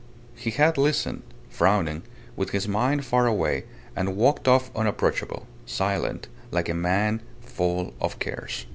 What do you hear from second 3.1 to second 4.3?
away, and